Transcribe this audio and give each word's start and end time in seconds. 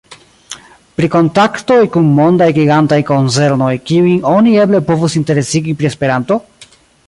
Pri 0.99 1.09
kontaktoj 1.15 1.77
kun 1.97 2.07
mondaj 2.21 2.47
gigantaj 2.59 2.99
konzernoj, 3.11 3.69
kiujn 3.91 4.19
oni 4.33 4.57
eble 4.65 4.83
povus 4.91 5.19
interesigi 5.23 5.79
pri 5.83 5.95
Esperanto? 5.95 6.41